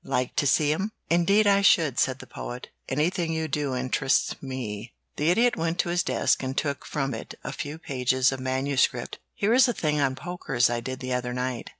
[0.03, 2.69] Like to see 'em?" "Indeed I should," said the Poet.
[2.89, 7.35] "Anything you do interests me." The Idiot went to his desk and took from it
[7.43, 9.19] a few pages of manuscript.
[9.35, 11.69] "Here is a thing on pokers I did the other night.